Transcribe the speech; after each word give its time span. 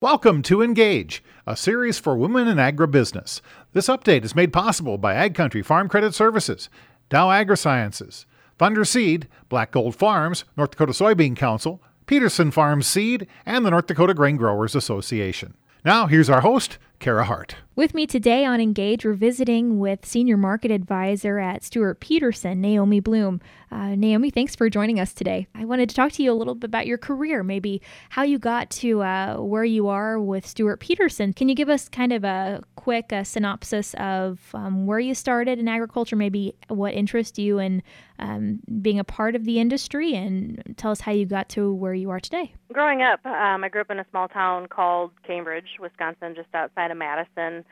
Welcome 0.00 0.42
to 0.42 0.62
Engage, 0.62 1.24
a 1.44 1.56
series 1.56 1.98
for 1.98 2.16
women 2.16 2.46
in 2.46 2.58
agribusiness. 2.58 3.40
This 3.72 3.88
update 3.88 4.22
is 4.22 4.36
made 4.36 4.52
possible 4.52 4.96
by 4.96 5.14
Ag 5.14 5.34
Country 5.34 5.60
Farm 5.60 5.88
Credit 5.88 6.14
Services, 6.14 6.70
Dow 7.08 7.26
AgroSciences, 7.26 8.24
Thunder 8.58 8.84
Seed, 8.84 9.26
Black 9.48 9.72
Gold 9.72 9.96
Farms, 9.96 10.44
North 10.56 10.70
Dakota 10.70 10.92
Soybean 10.92 11.34
Council, 11.34 11.82
Peterson 12.06 12.52
Farms 12.52 12.86
Seed, 12.86 13.26
and 13.44 13.66
the 13.66 13.70
North 13.70 13.88
Dakota 13.88 14.14
Grain 14.14 14.36
Growers 14.36 14.76
Association. 14.76 15.54
Now, 15.84 16.06
here's 16.06 16.30
our 16.30 16.42
host, 16.42 16.78
Kara 16.98 17.24
Hart. 17.24 17.56
With 17.78 17.94
me 17.94 18.08
today 18.08 18.44
on 18.44 18.60
Engage, 18.60 19.04
we're 19.04 19.12
visiting 19.12 19.78
with 19.78 20.04
Senior 20.04 20.36
Market 20.36 20.72
Advisor 20.72 21.38
at 21.38 21.62
Stewart 21.62 22.00
Peterson, 22.00 22.60
Naomi 22.60 23.00
Blohm. 23.00 23.40
Uh, 23.70 23.94
Naomi, 23.94 24.30
thanks 24.30 24.56
for 24.56 24.68
joining 24.68 24.98
us 24.98 25.12
today. 25.12 25.46
I 25.54 25.64
wanted 25.64 25.88
to 25.90 25.94
talk 25.94 26.10
to 26.12 26.24
you 26.24 26.32
a 26.32 26.34
little 26.34 26.56
bit 26.56 26.66
about 26.66 26.88
your 26.88 26.98
career, 26.98 27.44
maybe 27.44 27.80
how 28.08 28.24
you 28.24 28.36
got 28.36 28.70
to 28.70 29.02
uh, 29.02 29.36
where 29.36 29.62
you 29.62 29.86
are 29.86 30.18
with 30.18 30.44
Stewart 30.44 30.80
Peterson. 30.80 31.32
Can 31.32 31.48
you 31.48 31.54
give 31.54 31.68
us 31.68 31.88
kind 31.88 32.12
of 32.12 32.24
a 32.24 32.64
quick 32.74 33.12
uh, 33.12 33.22
synopsis 33.22 33.94
of 33.94 34.40
um, 34.54 34.86
where 34.86 34.98
you 34.98 35.14
started 35.14 35.60
in 35.60 35.68
agriculture, 35.68 36.16
maybe 36.16 36.56
what 36.66 36.94
interests 36.94 37.38
you 37.38 37.60
in 37.60 37.84
um, 38.18 38.58
being 38.82 38.98
a 38.98 39.04
part 39.04 39.36
of 39.36 39.44
the 39.44 39.60
industry, 39.60 40.14
and 40.14 40.74
tell 40.76 40.90
us 40.90 41.02
how 41.02 41.12
you 41.12 41.26
got 41.26 41.48
to 41.50 41.72
where 41.72 41.94
you 41.94 42.10
are 42.10 42.18
today? 42.18 42.52
Growing 42.72 43.02
up, 43.02 43.24
um, 43.24 43.62
I 43.62 43.68
grew 43.68 43.82
up 43.82 43.90
in 43.90 44.00
a 44.00 44.06
small 44.10 44.26
town 44.26 44.66
called 44.66 45.12
Cambridge, 45.24 45.76
Wisconsin, 45.78 46.34
just 46.34 46.48
outside 46.54 46.87
Madison. 46.94 47.64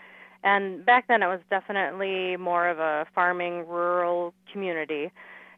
And 0.44 0.84
back 0.84 1.08
then, 1.08 1.22
it 1.22 1.26
was 1.26 1.40
definitely 1.50 2.36
more 2.36 2.68
of 2.68 2.78
a 2.78 3.06
farming, 3.14 3.66
rural 3.66 4.32
community. 4.52 5.10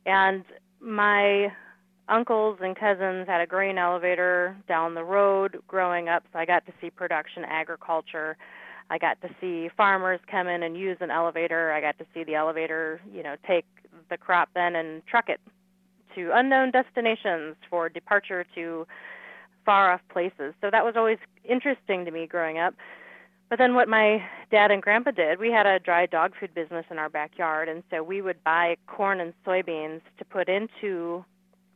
And 0.06 0.44
my 0.80 1.52
uncles 2.08 2.58
and 2.62 2.74
cousins 2.74 3.26
had 3.26 3.40
a 3.40 3.46
grain 3.46 3.76
elevator 3.78 4.56
down 4.66 4.94
the 4.94 5.04
road 5.04 5.58
growing 5.66 6.08
up, 6.08 6.24
so 6.32 6.38
I 6.38 6.46
got 6.46 6.64
to 6.66 6.72
see 6.80 6.90
production 6.90 7.44
agriculture. 7.44 8.36
I 8.90 8.98
got 8.98 9.20
to 9.20 9.28
see 9.40 9.68
farmers 9.76 10.20
come 10.30 10.48
in 10.48 10.62
and 10.62 10.76
use 10.76 10.96
an 11.00 11.10
elevator. 11.10 11.72
I 11.72 11.80
got 11.80 11.98
to 11.98 12.06
see 12.14 12.24
the 12.24 12.34
elevator, 12.34 13.00
you 13.12 13.22
know, 13.22 13.36
take 13.46 13.66
the 14.08 14.16
crop 14.16 14.48
then 14.54 14.74
and 14.74 15.06
truck 15.06 15.28
it 15.28 15.40
to 16.14 16.30
unknown 16.32 16.70
destinations 16.70 17.56
for 17.68 17.88
departure 17.90 18.46
to 18.54 18.86
far 19.66 19.92
off 19.92 20.00
places. 20.10 20.54
So 20.62 20.70
that 20.70 20.84
was 20.84 20.94
always 20.96 21.18
interesting 21.44 22.06
to 22.06 22.10
me 22.10 22.26
growing 22.26 22.58
up. 22.58 22.74
But 23.48 23.58
then 23.58 23.74
what 23.74 23.88
my 23.88 24.22
dad 24.50 24.70
and 24.70 24.82
grandpa 24.82 25.12
did, 25.12 25.38
we 25.38 25.50
had 25.50 25.66
a 25.66 25.78
dry 25.78 26.06
dog 26.06 26.32
food 26.38 26.54
business 26.54 26.84
in 26.90 26.98
our 26.98 27.08
backyard, 27.08 27.68
and 27.68 27.82
so 27.90 28.02
we 28.02 28.20
would 28.20 28.42
buy 28.44 28.76
corn 28.86 29.20
and 29.20 29.32
soybeans 29.46 30.02
to 30.18 30.24
put 30.24 30.48
into 30.48 31.24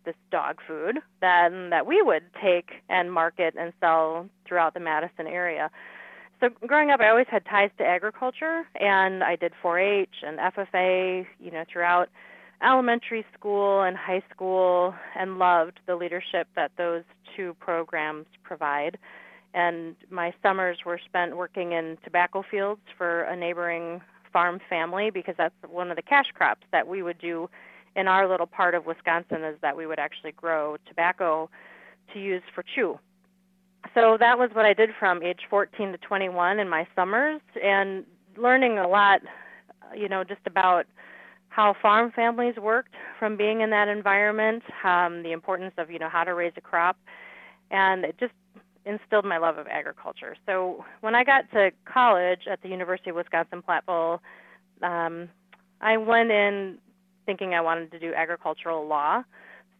this 0.04 0.14
dog 0.30 0.58
food 0.66 0.98
that 1.20 1.50
that 1.70 1.86
we 1.86 2.02
would 2.02 2.24
take 2.42 2.70
and 2.88 3.12
market 3.12 3.54
and 3.58 3.72
sell 3.80 4.28
throughout 4.46 4.74
the 4.74 4.80
Madison 4.80 5.26
area. 5.26 5.70
So 6.40 6.48
growing 6.66 6.90
up, 6.90 7.00
I 7.00 7.08
always 7.08 7.28
had 7.30 7.44
ties 7.46 7.70
to 7.78 7.84
agriculture, 7.84 8.64
and 8.80 9.22
I 9.22 9.36
did 9.36 9.52
4-H 9.62 10.24
and 10.26 10.38
FFA, 10.40 11.24
you 11.38 11.52
know, 11.52 11.64
throughout 11.72 12.08
elementary 12.62 13.24
school 13.32 13.82
and 13.82 13.96
high 13.96 14.22
school, 14.34 14.92
and 15.16 15.38
loved 15.38 15.78
the 15.86 15.94
leadership 15.94 16.48
that 16.56 16.72
those 16.76 17.04
two 17.36 17.54
programs 17.60 18.26
provide 18.42 18.98
and 19.54 19.96
my 20.10 20.32
summers 20.42 20.78
were 20.84 21.00
spent 21.04 21.36
working 21.36 21.72
in 21.72 21.98
tobacco 22.04 22.44
fields 22.48 22.80
for 22.96 23.22
a 23.22 23.36
neighboring 23.36 24.00
farm 24.32 24.60
family 24.68 25.10
because 25.10 25.34
that's 25.36 25.54
one 25.68 25.90
of 25.90 25.96
the 25.96 26.02
cash 26.02 26.26
crops 26.34 26.66
that 26.72 26.88
we 26.88 27.02
would 27.02 27.18
do 27.18 27.48
in 27.94 28.08
our 28.08 28.28
little 28.28 28.46
part 28.46 28.74
of 28.74 28.86
Wisconsin 28.86 29.44
is 29.44 29.56
that 29.60 29.76
we 29.76 29.86
would 29.86 29.98
actually 29.98 30.32
grow 30.32 30.76
tobacco 30.86 31.50
to 32.12 32.18
use 32.18 32.42
for 32.54 32.64
chew. 32.74 32.98
So 33.94 34.16
that 34.18 34.38
was 34.38 34.50
what 34.54 34.64
I 34.64 34.72
did 34.72 34.90
from 34.98 35.22
age 35.22 35.40
14 35.50 35.92
to 35.92 35.98
21 35.98 36.58
in 36.58 36.68
my 36.68 36.86
summers 36.96 37.40
and 37.62 38.04
learning 38.36 38.78
a 38.78 38.88
lot, 38.88 39.20
you 39.94 40.08
know, 40.08 40.24
just 40.24 40.40
about 40.46 40.86
how 41.48 41.74
farm 41.82 42.10
families 42.10 42.54
worked 42.56 42.94
from 43.18 43.36
being 43.36 43.60
in 43.60 43.68
that 43.70 43.88
environment, 43.88 44.62
um, 44.84 45.22
the 45.22 45.32
importance 45.32 45.74
of, 45.76 45.90
you 45.90 45.98
know, 45.98 46.08
how 46.08 46.24
to 46.24 46.32
raise 46.32 46.52
a 46.56 46.62
crop. 46.62 46.96
And 47.70 48.04
it 48.04 48.16
just 48.18 48.32
instilled 48.84 49.24
my 49.24 49.38
love 49.38 49.58
of 49.58 49.66
agriculture. 49.68 50.36
So 50.46 50.84
when 51.00 51.14
I 51.14 51.24
got 51.24 51.50
to 51.52 51.70
college 51.84 52.42
at 52.50 52.62
the 52.62 52.68
University 52.68 53.10
of 53.10 53.16
Wisconsin 53.16 53.62
Platteville, 53.62 54.18
um, 54.82 55.28
I 55.80 55.96
went 55.96 56.30
in 56.30 56.78
thinking 57.26 57.54
I 57.54 57.60
wanted 57.60 57.90
to 57.92 57.98
do 57.98 58.12
agricultural 58.14 58.86
law. 58.86 59.22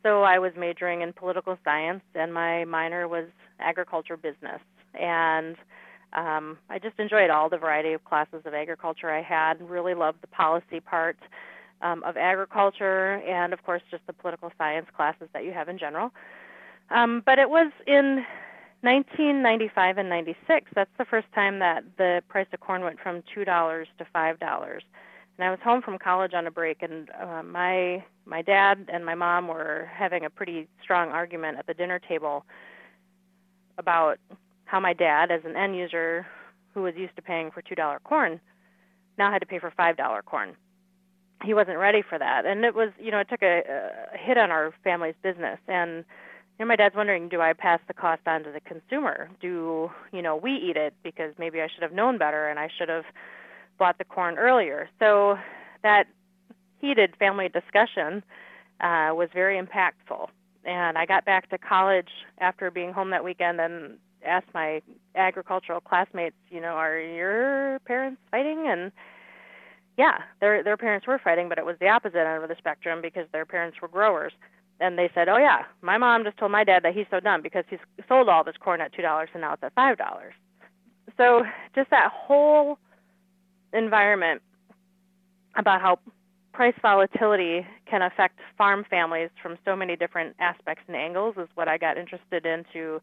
So 0.03 0.23
I 0.23 0.39
was 0.39 0.53
majoring 0.57 1.03
in 1.03 1.13
political 1.13 1.57
science, 1.65 2.03
and 2.15 2.33
my 2.35 2.65
minor 2.65 3.07
was 3.07 3.27
agriculture 3.61 4.17
business. 4.17 4.61
And 4.95 5.57
um, 6.13 6.59
I 6.69 6.79
just 6.79 6.99
enjoyed 6.99 7.31
all 7.31 7.49
the 7.49 7.57
variety 7.57 7.93
of 7.93 8.05
classes 8.05 8.43
of 8.45 8.55
agriculture 8.55 9.11
I 9.11 9.23
had. 9.23 9.61
Really 9.61 9.95
loved 9.95 10.21
the 10.21 10.27
policy 10.27 10.81
part 10.81 11.17
um, 11.83 12.03
of 12.05 12.17
agriculture, 12.17 13.15
and 13.27 13.53
of 13.53 13.63
course, 13.65 13.83
just 13.91 14.07
the 14.07 14.13
political 14.13 14.53
science 14.59 14.87
classes 14.97 15.29
that 15.33 15.45
you 15.45 15.53
have 15.53 15.69
in 15.69 15.79
general. 15.79 16.11
Um, 16.91 17.23
but 17.25 17.39
it 17.39 17.49
was 17.49 17.73
in 17.87 18.25
1995 18.83 19.99
and 19.99 20.09
96, 20.09 20.71
that's 20.75 20.91
the 20.99 21.05
first 21.05 21.29
time 21.35 21.61
that 21.61 21.85
the 21.99 22.21
price 22.29 22.49
of 22.53 22.59
corn 22.59 22.83
went 22.83 22.99
from 23.01 23.23
$2 23.35 23.45
to 23.45 24.07
$5. 24.15 24.81
And 25.39 25.49
I 25.49 25.51
was 25.51 25.61
home 25.63 25.83
from 25.83 25.99
college 25.99 26.35
on 26.35 26.47
a 26.47 26.51
break, 26.51 26.83
and 26.83 27.09
uh, 27.11 27.43
my 27.43 28.05
my 28.27 28.43
dad 28.43 28.89
and 28.93 29.05
my 29.05 29.15
mom 29.15 29.49
were 29.49 29.91
having 29.93 30.25
a 30.25 30.31
pretty 30.31 30.69
strong 30.83 31.09
argument 31.09 31.59
at 31.59 31.67
the 31.67 31.75
dinner 31.75 31.99
table 31.99 32.45
about 33.79 34.19
how 34.67 34.79
my 34.79 34.93
dad, 34.93 35.31
as 35.31 35.41
an 35.45 35.57
end 35.57 35.75
user 35.75 36.27
who 36.75 36.83
was 36.83 36.95
used 36.97 37.17
to 37.17 37.23
paying 37.23 37.51
for 37.51 37.63
two 37.63 37.75
dollar 37.75 37.99
corn, 38.05 38.41
now 39.17 39.33
had 39.33 39.41
to 39.41 39.47
pay 39.47 39.59
for 39.59 39.73
five 39.75 39.97
dollar 39.97 40.23
corn. 40.23 40.55
He 41.43 41.55
wasn't 41.55 41.79
ready 41.79 42.03
for 42.03 42.19
that, 42.19 42.45
and 42.45 42.65
it 42.65 42.75
was 42.75 42.91
you 43.01 43.11
know 43.11 43.19
it 43.21 43.29
took 43.31 43.43
a, 43.43 43.63
a 44.13 44.19
hit 44.19 44.37
on 44.37 44.51
our 44.51 44.75
family's 44.85 45.17
business 45.23 45.59
and 45.67 46.05
and 46.63 46.69
my 46.69 46.77
dad's 46.77 46.95
wondering, 46.95 47.29
do 47.29 47.41
I 47.41 47.55
pass 47.55 47.81
the 47.89 47.93
cost 47.93 48.23
on 48.25 48.45
to 48.45 48.53
the 48.53 48.61
consumer? 48.61 49.29
Do 49.41 49.91
you 50.13 50.23
know 50.23 50.37
we 50.37 50.53
eat 50.53 50.77
it 50.77 50.95
because 51.03 51.35
maybe 51.37 51.61
I 51.61 51.67
should 51.67 51.83
have 51.83 51.93
known 51.93 52.19
better 52.19 52.47
and 52.47 52.57
I 52.57 52.69
should 52.79 52.89
have 52.89 53.03
bought 53.81 53.99
the 53.99 54.05
corn 54.05 54.39
earlier? 54.39 54.89
So 55.01 55.39
that 55.83 56.07
heated 56.81 57.17
family 57.19 57.49
discussion 57.49 58.23
uh, 58.81 59.11
was 59.13 59.29
very 59.35 59.61
impactful. 59.61 60.29
And 60.65 60.97
I 60.97 61.05
got 61.05 61.25
back 61.25 61.51
to 61.51 61.59
college 61.59 62.11
after 62.39 62.71
being 62.71 62.93
home 62.93 63.11
that 63.11 63.25
weekend 63.25 63.61
and 63.61 63.99
asked 64.25 64.55
my 64.55 64.83
agricultural 65.17 65.81
classmates, 65.81 66.37
you 66.49 66.61
know, 66.61 66.75
are 66.75 66.97
your 66.97 67.81
parents 67.81 68.21
fighting? 68.31 68.69
And 68.69 68.93
yeah, 69.99 70.19
their 70.41 70.63
their 70.63 70.77
parents 70.77 71.09
were 71.09 71.19
fighting, 71.19 71.49
but 71.49 71.59
it 71.59 71.67
was 71.67 71.75
the 71.81 71.89
opposite 71.89 72.25
end 72.25 72.41
of 72.41 72.49
the 72.49 72.57
spectrum 72.57 73.03
because 73.03 73.27
their 73.33 73.45
parents 73.45 73.79
were 73.83 73.89
growers 73.89 74.33
and 74.83 74.99
they 74.99 75.11
said, 75.15 75.29
"Oh 75.29 75.39
yeah, 75.39 75.65
my 75.81 75.97
mom 75.99 76.25
just 76.25 76.37
told 76.37 76.53
my 76.53 76.65
dad 76.65 76.83
that 76.85 76.95
he's 76.95 77.07
so 77.11 77.21
dumb 77.21 77.43
because 77.43 77.65
he's 77.71 77.79
sold 78.09 78.29
all 78.29 78.45
this 78.45 78.57
corn 78.59 78.81
at 78.81 78.93
two 78.93 79.03
dollars 79.03 79.29
and 79.33 79.43
now 79.43 79.53
it's 79.55 79.63
at 79.63 79.75
five 79.75 79.97
dollars." 79.97 80.35
So 81.17 81.45
just 81.75 81.91
that 81.91 82.11
whole 82.13 82.79
environment 83.73 84.43
about 85.57 85.81
how 85.81 85.99
price 86.53 86.75
volatility 86.83 87.67
can 87.87 88.03
affect 88.03 88.39
farm 88.59 88.85
families 88.89 89.31
from 89.43 89.57
so 89.65 89.75
many 89.75 89.97
different 89.97 90.37
aspects 90.39 90.85
and 90.87 90.97
angles 90.97 91.35
is 91.39 91.49
what 91.55 91.69
I 91.69 91.79
got 91.79 91.97
interested 91.97 92.45
into 92.45 93.01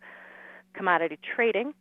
commodity 0.73 1.17
trading. 1.35 1.73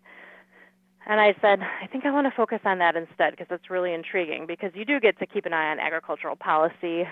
And 1.06 1.20
I 1.20 1.34
said, 1.40 1.60
I 1.60 1.86
think 1.86 2.04
I 2.04 2.10
want 2.10 2.26
to 2.26 2.36
focus 2.36 2.60
on 2.64 2.78
that 2.78 2.96
instead 2.96 3.30
because 3.30 3.46
it's 3.50 3.70
really 3.70 3.94
intriguing 3.94 4.46
because 4.46 4.72
you 4.74 4.84
do 4.84 5.00
get 5.00 5.18
to 5.20 5.26
keep 5.26 5.46
an 5.46 5.52
eye 5.52 5.70
on 5.70 5.78
agricultural 5.78 6.36
policy 6.36 7.06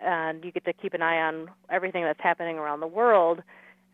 and 0.00 0.44
you 0.44 0.52
get 0.52 0.64
to 0.64 0.72
keep 0.72 0.94
an 0.94 1.02
eye 1.02 1.20
on 1.20 1.50
everything 1.70 2.04
that's 2.04 2.20
happening 2.20 2.58
around 2.58 2.80
the 2.80 2.86
world 2.86 3.42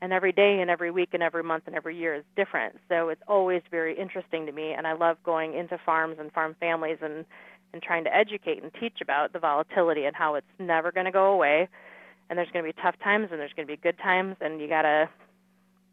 and 0.03 0.13
every 0.13 0.33
day 0.33 0.61
and 0.61 0.71
every 0.71 0.91
week 0.91 1.11
and 1.13 1.23
every 1.23 1.43
month 1.43 1.65
and 1.67 1.75
every 1.75 1.97
year 1.97 2.15
is 2.15 2.25
different. 2.37 2.77
So 2.89 3.09
it's 3.09 3.23
always 3.27 3.63
very 3.71 3.99
interesting 3.99 4.47
to 4.47 4.53
me 4.53 4.73
and 4.73 4.87
i 4.87 4.93
love 4.93 5.17
going 5.25 5.55
into 5.55 5.79
farms 5.85 6.17
and 6.19 6.33
farm 6.33 6.57
families 6.61 6.99
and 7.01 7.25
and 7.73 7.83
trying 7.83 8.05
to 8.05 8.15
educate 8.15 8.63
and 8.63 8.73
teach 8.81 8.99
about 9.03 9.33
the 9.33 9.39
volatility 9.39 10.05
and 10.05 10.15
how 10.15 10.37
it's 10.37 10.47
never 10.61 10.93
going 10.93 11.07
to 11.07 11.13
go 11.13 11.33
away. 11.33 11.69
And 12.31 12.39
there's 12.39 12.49
going 12.53 12.65
to 12.65 12.73
be 12.73 12.81
tough 12.81 12.95
times 13.03 13.29
and 13.33 13.41
there's 13.41 13.53
going 13.55 13.67
to 13.67 13.73
be 13.73 13.77
good 13.77 13.99
times 13.99 14.37
and 14.41 14.61
you 14.61 14.69
got 14.69 14.83
to 14.83 15.09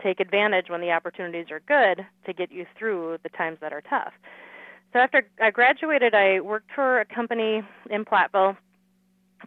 take 0.01 0.19
advantage 0.19 0.69
when 0.69 0.81
the 0.81 0.91
opportunities 0.91 1.47
are 1.49 1.59
good 1.61 2.05
to 2.25 2.33
get 2.33 2.51
you 2.51 2.65
through 2.77 3.17
the 3.23 3.29
times 3.29 3.57
that 3.61 3.73
are 3.73 3.81
tough. 3.81 4.13
So 4.93 4.99
after 4.99 5.25
i 5.41 5.51
graduated 5.51 6.13
i 6.13 6.39
worked 6.39 6.69
for 6.75 6.99
a 6.99 7.05
company 7.05 7.63
in 7.89 8.05
platteville 8.05 8.57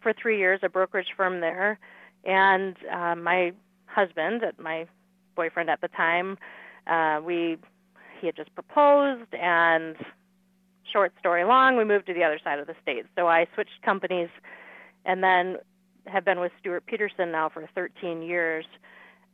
for 0.03 0.13
three 0.13 0.39
years, 0.39 0.61
a 0.63 0.69
brokerage 0.69 1.09
firm 1.17 1.41
there, 1.41 1.79
and 2.25 2.77
uh, 2.93 3.15
my 3.15 3.53
husband, 3.87 4.43
my 4.59 4.87
boyfriend 5.37 5.71
at 5.71 5.81
the 5.81 5.89
time, 5.89 6.39
uh, 6.87 7.21
we 7.25 7.57
he 8.21 8.27
had 8.27 8.37
just 8.37 8.55
proposed, 8.55 9.35
and 9.35 9.97
short 10.91 11.13
story 11.19 11.45
long, 11.45 11.77
we 11.77 11.85
moved 11.85 12.07
to 12.07 12.15
the 12.15 12.23
other 12.23 12.39
side 12.43 12.59
of 12.59 12.67
the 12.67 12.75
state. 12.83 13.05
So 13.17 13.27
I 13.27 13.47
switched 13.55 13.83
companies, 13.85 14.29
and 15.05 15.23
then 15.23 15.57
have 16.07 16.25
been 16.25 16.41
with 16.41 16.53
Stewart 16.61 16.87
Peterson 16.87 17.33
now 17.33 17.49
for 17.49 17.69
13 17.75 18.23
years, 18.23 18.65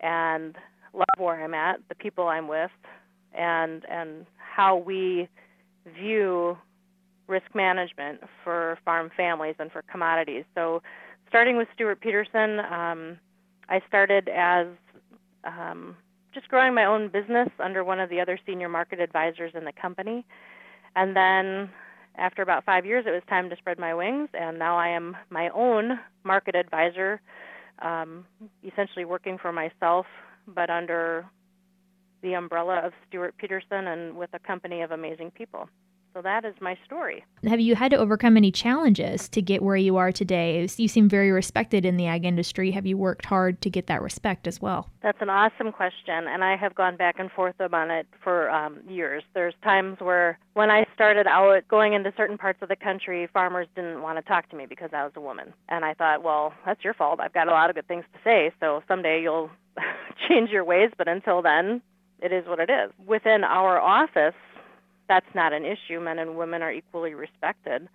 and 0.01 0.57
love 0.93 1.07
where 1.19 1.43
I'm 1.43 1.55
at, 1.55 1.81
the 1.89 1.95
people 1.95 2.29
I'm 2.29 2.49
with, 2.49 2.71
and 3.35 3.85
and 3.89 4.27
how 4.37 4.77
we 4.77 5.29
view 5.99 6.59
risk 7.31 7.55
management 7.55 8.21
for 8.45 8.79
farm 8.85 9.11
families 9.17 9.55
and 9.59 9.73
for 9.73 9.83
commodities. 9.83 10.45
So, 10.55 10.83
starting 11.29 11.57
with 11.57 11.69
Stewart 11.75 12.01
Peterson, 12.01 12.59
um, 12.61 13.19
I 13.69 13.81
started 13.87 14.29
as 14.29 14.67
um, 15.45 15.97
just 16.35 16.49
growing 16.49 16.75
my 16.75 16.85
own 16.85 17.09
business 17.09 17.49
under 17.59 17.85
one 17.85 18.01
of 18.01 18.11
the 18.11 18.21
other 18.21 18.39
senior 18.45 18.69
market 18.69 19.01
advisors 19.01 19.53
in 19.55 19.65
the 19.65 19.73
company. 19.73 20.27
And 20.97 21.17
then 21.17 21.71
after 22.17 22.43
about 22.43 22.65
five 22.65 22.85
years, 22.85 23.05
it 23.07 23.11
was 23.11 23.23
time 23.29 23.49
to 23.51 23.57
spread 23.57 23.79
my 23.79 23.95
wings, 23.95 24.29
and 24.35 24.59
now 24.59 24.77
I 24.77 24.89
am 24.89 25.17
my 25.31 25.49
own 25.51 25.99
market 26.25 26.55
advisor, 26.57 27.21
um, 27.81 28.27
essentially 28.65 29.05
working 29.05 29.39
for 29.39 29.53
myself, 29.53 30.07
but 30.49 30.69
under 30.69 31.25
the 32.23 32.35
umbrella 32.35 32.81
of 32.85 32.93
Stewart 33.09 33.35
Peterson 33.39 33.87
and 33.87 34.17
with 34.17 34.31
a 34.35 34.39
company 34.39 34.83
of 34.83 34.91
amazing 34.91 35.31
people. 35.31 35.69
So 36.15 36.23
that 36.23 36.45
is 36.45 36.55
my 36.61 36.77
story. 36.85 37.25
Have 37.47 37.61
you 37.61 37.77
had 37.77 37.91
to 37.93 37.97
overcome 37.97 38.37
any 38.37 38.51
challenges 38.51 39.29
to 39.29 39.41
get 39.41 39.63
where 39.63 39.77
you 39.77 39.97
are 39.97 40.11
today? 40.11 40.67
You 40.77 40.89
seem 40.89 41.09
very 41.09 41.31
respected 41.31 41.85
in 41.85 41.97
the 41.97 42.07
ag 42.07 42.25
industry. 42.25 42.73
Have 42.73 42.87
you 42.87 42.97
worked 42.97 43.27
hard 43.27 43.61
to 43.63 43.71
get 43.71 43.87
that 43.87 44.03
respect 44.03 44.47
as 44.47 44.61
well? 44.61 44.89
That's 45.03 45.21
an 45.21 45.31
awesome 45.31 45.71
question, 45.73 46.27
and 46.27 46.43
I 46.43 46.57
have 46.57 46.75
gone 46.75 46.97
back 46.97 47.19
and 47.19 47.31
forth 47.31 47.55
on 47.61 47.91
it 47.91 48.07
for 48.23 48.51
um, 48.51 48.81
years. 48.89 49.23
There's 49.35 49.55
times 49.63 49.99
where, 50.01 50.39
when 50.55 50.71
I 50.71 50.87
started 50.95 51.27
out 51.27 51.67
going 51.69 51.93
into 51.93 52.13
certain 52.17 52.39
parts 52.39 52.61
of 52.63 52.69
the 52.69 52.77
country, 52.77 53.29
farmers 53.33 53.69
didn't 53.77 54.03
want 54.03 54.19
to 54.19 54.23
talk 54.23 54.49
to 54.51 54.57
me 54.57 54.67
because 54.67 54.91
I 54.93 55.05
was 55.05 55.13
a 55.15 55.21
woman. 55.21 55.53
And 55.69 55.85
I 55.85 55.95
thought, 55.95 56.23
well, 56.23 56.53
that's 56.67 56.83
your 56.83 56.95
fault. 56.95 57.21
I've 57.21 57.33
got 57.33 57.49
a 57.49 57.53
lot 57.53 57.71
of 57.71 57.77
good 57.77 57.87
things 57.87 58.05
to 58.13 58.19
say, 58.25 58.53
so 58.59 58.83
someday 58.89 59.23
you'll 59.23 59.51
change 60.29 60.51
your 60.51 60.65
ways, 60.65 60.91
but 60.99 61.07
until 61.09 61.43
then, 61.43 61.83
it 62.23 62.33
is 62.33 62.47
what 62.47 62.59
it 62.61 62.71
is. 62.71 62.91
Within 63.07 63.45
our 63.45 63.79
office, 63.81 64.35
that's 65.11 65.35
not 65.35 65.53
an 65.53 65.65
issue. 65.65 65.99
Men 65.99 66.21
and 66.21 66.37
women 66.37 66.63
are 66.63 66.71
equally 66.73 67.15
respected. 67.15 67.89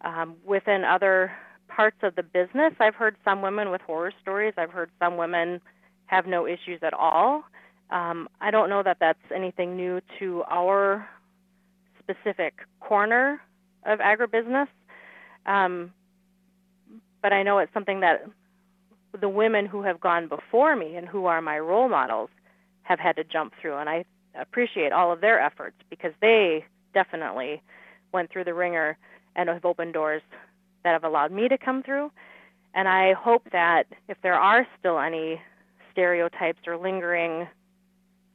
Um, 0.00 0.34
within 0.44 0.82
other 0.84 1.30
parts 1.68 1.98
of 2.02 2.16
the 2.16 2.24
business, 2.24 2.74
I've 2.80 2.96
heard 2.96 3.16
some 3.24 3.40
women 3.40 3.70
with 3.70 3.80
horror 3.82 4.12
stories. 4.20 4.52
I've 4.58 4.72
heard 4.72 4.90
some 4.98 5.16
women 5.16 5.60
have 6.06 6.26
no 6.26 6.44
issues 6.44 6.80
at 6.82 6.92
all. 6.92 7.44
Um, 7.90 8.28
I 8.40 8.50
don't 8.50 8.68
know 8.68 8.82
that 8.82 8.96
that's 8.98 9.20
anything 9.32 9.76
new 9.76 10.00
to 10.18 10.42
our 10.50 11.08
specific 12.00 12.54
corner 12.80 13.40
of 13.86 14.00
agribusiness, 14.00 14.66
um, 15.46 15.92
but 17.22 17.32
I 17.32 17.44
know 17.44 17.58
it's 17.58 17.72
something 17.72 18.00
that 18.00 18.26
the 19.20 19.28
women 19.28 19.66
who 19.66 19.82
have 19.82 20.00
gone 20.00 20.26
before 20.26 20.74
me 20.74 20.96
and 20.96 21.06
who 21.06 21.26
are 21.26 21.40
my 21.40 21.60
role 21.60 21.88
models 21.88 22.30
have 22.82 22.98
had 22.98 23.14
to 23.16 23.24
jump 23.24 23.52
through, 23.60 23.76
and 23.76 23.88
I 23.88 24.04
appreciate 24.38 24.92
all 24.92 25.12
of 25.12 25.20
their 25.20 25.40
efforts 25.40 25.76
because 25.90 26.12
they 26.20 26.64
definitely 26.92 27.62
went 28.12 28.30
through 28.30 28.44
the 28.44 28.54
ringer 28.54 28.96
and 29.36 29.48
have 29.48 29.64
opened 29.64 29.92
doors 29.92 30.22
that 30.84 30.92
have 30.92 31.04
allowed 31.04 31.32
me 31.32 31.48
to 31.48 31.58
come 31.58 31.82
through. 31.82 32.10
And 32.74 32.88
I 32.88 33.12
hope 33.12 33.42
that 33.52 33.86
if 34.08 34.16
there 34.22 34.38
are 34.38 34.66
still 34.78 34.98
any 34.98 35.40
stereotypes 35.92 36.60
or 36.66 36.76
lingering 36.76 37.48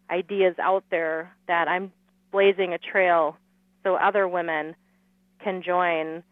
ideas 0.10 0.56
out 0.60 0.84
there, 0.90 1.32
that 1.48 1.68
I'm 1.68 1.92
blazing 2.32 2.74
a 2.74 2.78
trail 2.78 3.38
so 3.84 3.96
other 3.96 4.28
women 4.28 4.76
can 5.44 5.62
join 5.62 6.24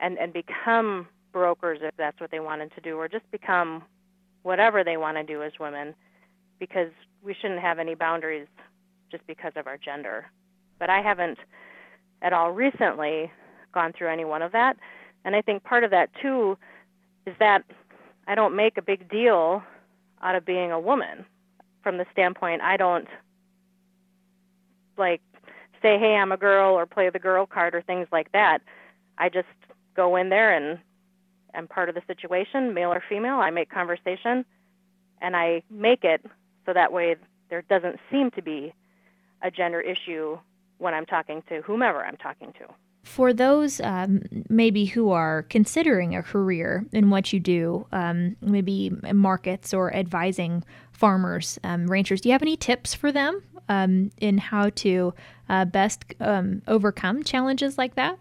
and, 0.00 0.18
and 0.18 0.32
become 0.32 1.06
brokers 1.32 1.78
if 1.82 1.94
that's 1.96 2.20
what 2.20 2.30
they 2.30 2.40
wanted 2.40 2.74
to 2.74 2.80
do, 2.80 2.96
or 2.96 3.08
just 3.08 3.30
become 3.30 3.82
whatever 4.42 4.82
they 4.84 4.96
want 4.96 5.16
to 5.16 5.22
do 5.22 5.42
as 5.42 5.52
women, 5.60 5.94
because 6.58 6.90
we 7.22 7.34
shouldn't 7.34 7.60
have 7.60 7.78
any 7.78 7.94
boundaries 7.94 8.46
just 9.10 9.26
because 9.26 9.52
of 9.56 9.66
our 9.66 9.78
gender. 9.78 10.26
But 10.78 10.90
I 10.90 11.00
haven't 11.00 11.38
at 12.22 12.32
all 12.32 12.52
recently 12.52 13.30
gone 13.72 13.92
through 13.92 14.08
any 14.08 14.24
one 14.24 14.42
of 14.42 14.52
that. 14.52 14.76
And 15.24 15.34
I 15.36 15.42
think 15.42 15.64
part 15.64 15.84
of 15.84 15.90
that 15.90 16.10
too 16.20 16.56
is 17.26 17.34
that 17.38 17.64
I 18.26 18.34
don't 18.34 18.56
make 18.56 18.78
a 18.78 18.82
big 18.82 19.08
deal 19.08 19.62
out 20.22 20.34
of 20.34 20.44
being 20.44 20.72
a 20.72 20.80
woman 20.80 21.24
from 21.82 21.98
the 21.98 22.06
standpoint 22.12 22.62
I 22.62 22.76
don't 22.76 23.06
like 24.98 25.20
say, 25.82 25.98
hey, 25.98 26.16
I'm 26.16 26.32
a 26.32 26.36
girl 26.36 26.74
or 26.74 26.86
play 26.86 27.10
the 27.10 27.18
girl 27.18 27.46
card 27.46 27.74
or 27.74 27.82
things 27.82 28.08
like 28.10 28.32
that. 28.32 28.60
I 29.18 29.28
just 29.28 29.46
go 29.94 30.16
in 30.16 30.30
there 30.30 30.56
and 30.56 30.78
am 31.54 31.68
part 31.68 31.88
of 31.88 31.94
the 31.94 32.02
situation, 32.06 32.74
male 32.74 32.92
or 32.92 33.02
female. 33.08 33.36
I 33.36 33.50
make 33.50 33.70
conversation 33.70 34.44
and 35.20 35.36
I 35.36 35.62
make 35.70 36.02
it 36.02 36.24
so 36.64 36.72
that 36.72 36.92
way 36.92 37.16
there 37.50 37.62
doesn't 37.62 37.98
seem 38.10 38.30
to 38.32 38.42
be 38.42 38.74
a 39.42 39.50
gender 39.50 39.80
issue 39.80 40.38
when 40.78 40.94
I'm 40.94 41.06
talking 41.06 41.42
to 41.48 41.62
whomever 41.62 42.04
I'm 42.04 42.16
talking 42.16 42.52
to. 42.54 42.66
For 43.04 43.32
those 43.32 43.80
um, 43.80 44.22
maybe 44.48 44.84
who 44.84 45.10
are 45.10 45.44
considering 45.44 46.16
a 46.16 46.22
career 46.22 46.84
in 46.92 47.08
what 47.08 47.32
you 47.32 47.38
do, 47.38 47.86
um, 47.92 48.36
maybe 48.40 48.90
markets 49.12 49.72
or 49.72 49.94
advising 49.94 50.64
farmers, 50.90 51.58
um, 51.62 51.86
ranchers, 51.86 52.20
do 52.20 52.28
you 52.28 52.32
have 52.32 52.42
any 52.42 52.56
tips 52.56 52.94
for 52.94 53.12
them 53.12 53.42
um, 53.68 54.10
in 54.18 54.38
how 54.38 54.70
to 54.70 55.14
uh, 55.48 55.64
best 55.64 56.04
um, 56.20 56.62
overcome 56.66 57.22
challenges 57.22 57.78
like 57.78 57.94
that? 57.94 58.18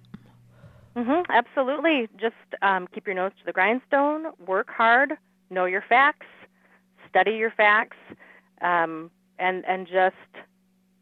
Mm-hmm, 0.95 1.31
absolutely. 1.31 2.07
Just 2.15 2.35
um, 2.61 2.88
keep 2.94 3.07
your 3.07 3.15
nose 3.15 3.31
to 3.39 3.45
the 3.45 3.51
grindstone, 3.51 4.27
work 4.45 4.69
hard, 4.69 5.13
know 5.50 5.65
your 5.65 5.83
facts, 5.89 6.27
study 7.09 7.31
your 7.31 7.51
facts, 7.51 7.97
and 8.61 9.09
and 9.39 9.88
just 9.88 10.15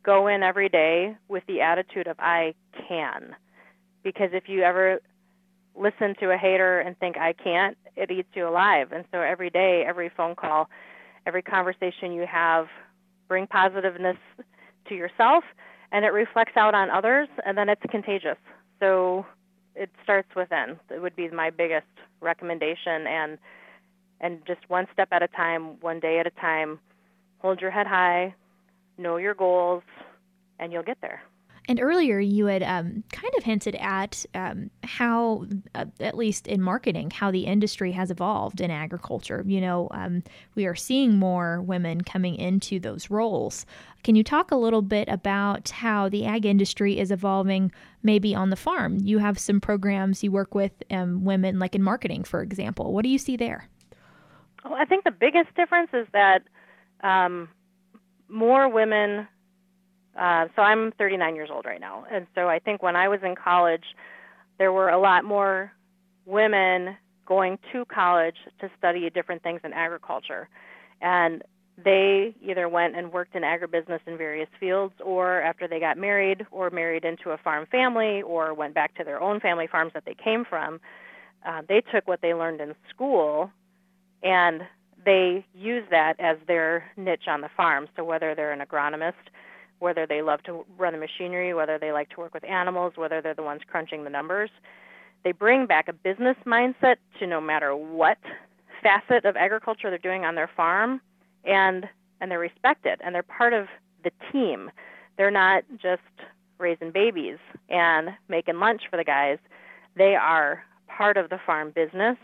go 0.03 0.27
in 0.27 0.43
every 0.43 0.69
day 0.69 1.15
with 1.27 1.43
the 1.47 1.61
attitude 1.61 2.07
of 2.07 2.17
I 2.19 2.53
can. 2.87 3.35
Because 4.03 4.29
if 4.33 4.47
you 4.47 4.61
ever 4.63 4.99
listen 5.75 6.15
to 6.19 6.31
a 6.31 6.37
hater 6.37 6.79
and 6.79 6.97
think 6.99 7.17
I 7.17 7.33
can't, 7.33 7.77
it 7.95 8.11
eats 8.11 8.29
you 8.33 8.47
alive. 8.47 8.91
And 8.91 9.05
so 9.11 9.21
every 9.21 9.49
day, 9.49 9.83
every 9.87 10.09
phone 10.15 10.35
call, 10.35 10.69
every 11.25 11.41
conversation 11.41 12.11
you 12.11 12.25
have, 12.29 12.67
bring 13.27 13.47
positiveness 13.47 14.17
to 14.89 14.95
yourself 14.95 15.43
and 15.91 16.03
it 16.03 16.09
reflects 16.09 16.57
out 16.57 16.75
on 16.75 16.89
others 16.89 17.29
and 17.45 17.57
then 17.57 17.69
it's 17.69 17.81
contagious. 17.89 18.37
So 18.79 19.25
it 19.75 19.89
starts 20.03 20.29
within. 20.35 20.77
It 20.89 21.01
would 21.01 21.15
be 21.15 21.29
my 21.29 21.49
biggest 21.49 21.87
recommendation 22.21 23.07
and 23.07 23.37
and 24.19 24.39
just 24.47 24.61
one 24.69 24.87
step 24.93 25.09
at 25.11 25.21
a 25.21 25.27
time, 25.27 25.81
one 25.81 25.99
day 25.99 26.17
at 26.19 26.25
a 26.25 26.29
time, 26.29 26.79
hold 27.39 27.59
your 27.59 27.71
head 27.71 27.87
high, 27.87 28.33
know 28.97 29.17
your 29.17 29.33
goals, 29.33 29.83
and 30.59 30.71
you'll 30.71 30.83
get 30.83 30.97
there. 31.01 31.21
And 31.69 31.79
earlier, 31.79 32.19
you 32.19 32.47
had 32.47 32.61
um, 32.61 33.05
kind 33.13 33.33
of 33.37 33.43
hinted 33.45 33.75
at 33.75 34.25
um, 34.35 34.69
how, 34.83 35.45
uh, 35.73 35.85
at 36.01 36.17
least 36.17 36.45
in 36.45 36.61
marketing, 36.61 37.09
how 37.09 37.31
the 37.31 37.45
industry 37.45 37.93
has 37.93 38.11
evolved 38.11 38.59
in 38.59 38.69
agriculture. 38.69 39.43
You 39.47 39.61
know, 39.61 39.87
um, 39.91 40.23
we 40.55 40.65
are 40.65 40.75
seeing 40.75 41.17
more 41.17 41.61
women 41.61 42.01
coming 42.01 42.35
into 42.35 42.81
those 42.81 43.09
roles. 43.09 43.65
Can 44.03 44.15
you 44.15 44.25
talk 44.25 44.51
a 44.51 44.57
little 44.57 44.81
bit 44.81 45.07
about 45.07 45.69
how 45.69 46.09
the 46.09 46.25
ag 46.25 46.45
industry 46.45 46.99
is 46.99 47.11
evolving, 47.11 47.71
maybe 48.01 48.35
on 48.35 48.49
the 48.49 48.57
farm? 48.57 48.97
You 49.01 49.19
have 49.19 49.39
some 49.39 49.61
programs 49.61 50.21
you 50.21 50.33
work 50.33 50.53
with 50.53 50.73
um, 50.91 51.23
women, 51.23 51.59
like 51.59 51.75
in 51.75 51.83
marketing, 51.83 52.25
for 52.25 52.41
example. 52.41 52.91
What 52.91 53.03
do 53.03 53.09
you 53.09 53.17
see 53.17 53.37
there? 53.37 53.69
Well, 54.65 54.75
I 54.75 54.83
think 54.83 55.05
the 55.05 55.11
biggest 55.11 55.55
difference 55.55 55.91
is 55.93 56.07
that 56.11 56.43
um, 57.03 57.47
more 58.29 58.69
women. 58.69 59.27
Uh, 60.17 60.47
so 60.55 60.61
I'm 60.61 60.91
39 60.93 61.35
years 61.35 61.49
old 61.51 61.65
right 61.65 61.81
now, 61.81 62.05
and 62.11 62.27
so 62.35 62.47
I 62.47 62.59
think 62.59 62.83
when 62.83 62.95
I 62.95 63.07
was 63.07 63.19
in 63.23 63.35
college, 63.35 63.83
there 64.59 64.71
were 64.71 64.89
a 64.89 64.99
lot 64.99 65.23
more 65.25 65.71
women 66.25 66.95
going 67.25 67.57
to 67.71 67.85
college 67.85 68.35
to 68.59 68.69
study 68.77 69.09
different 69.09 69.41
things 69.41 69.61
in 69.63 69.73
agriculture, 69.73 70.49
and 71.01 71.43
they 71.83 72.35
either 72.41 72.69
went 72.69 72.95
and 72.95 73.11
worked 73.11 73.35
in 73.35 73.41
agribusiness 73.41 73.99
in 74.05 74.17
various 74.17 74.49
fields, 74.59 74.93
or 75.03 75.41
after 75.41 75.67
they 75.67 75.79
got 75.79 75.97
married, 75.97 76.45
or 76.51 76.69
married 76.69 77.03
into 77.03 77.31
a 77.31 77.37
farm 77.37 77.65
family, 77.71 78.21
or 78.21 78.53
went 78.53 78.75
back 78.75 78.93
to 78.95 79.03
their 79.03 79.19
own 79.19 79.39
family 79.39 79.65
farms 79.65 79.91
that 79.95 80.05
they 80.05 80.13
came 80.13 80.45
from. 80.45 80.79
Uh, 81.43 81.63
they 81.67 81.81
took 81.91 82.07
what 82.07 82.21
they 82.21 82.35
learned 82.35 82.61
in 82.61 82.75
school 82.89 83.49
and 84.21 84.61
they 85.05 85.45
use 85.53 85.83
that 85.91 86.15
as 86.19 86.37
their 86.47 86.85
niche 86.97 87.27
on 87.27 87.41
the 87.41 87.49
farm. 87.55 87.87
So 87.95 88.03
whether 88.03 88.35
they're 88.35 88.51
an 88.51 88.65
agronomist, 88.65 89.13
whether 89.79 90.05
they 90.05 90.21
love 90.21 90.41
to 90.43 90.65
run 90.77 90.93
the 90.93 90.99
machinery, 90.99 91.53
whether 91.53 91.77
they 91.77 91.91
like 91.91 92.09
to 92.11 92.19
work 92.19 92.33
with 92.33 92.43
animals, 92.45 92.93
whether 92.95 93.21
they're 93.21 93.33
the 93.33 93.43
ones 93.43 93.61
crunching 93.69 94.03
the 94.03 94.09
numbers, 94.09 94.49
they 95.23 95.31
bring 95.31 95.65
back 95.65 95.87
a 95.87 95.93
business 95.93 96.37
mindset 96.45 96.95
to 97.19 97.27
no 97.27 97.39
matter 97.41 97.75
what 97.75 98.17
facet 98.81 99.25
of 99.25 99.35
agriculture 99.35 99.89
they're 99.89 99.97
doing 99.97 100.25
on 100.25 100.35
their 100.35 100.49
farm 100.55 101.01
and 101.45 101.85
and 102.19 102.31
they're 102.31 102.39
respected 102.39 102.99
and 103.03 103.13
they're 103.13 103.23
part 103.23 103.53
of 103.53 103.67
the 104.03 104.11
team. 104.31 104.71
They're 105.17 105.31
not 105.31 105.63
just 105.81 106.01
raising 106.57 106.91
babies 106.91 107.37
and 107.69 108.09
making 108.29 108.59
lunch 108.59 108.83
for 108.89 108.97
the 108.97 109.03
guys. 109.03 109.37
They 109.95 110.15
are 110.15 110.63
part 110.87 111.17
of 111.17 111.29
the 111.29 111.39
farm 111.45 111.71
business 111.71 112.17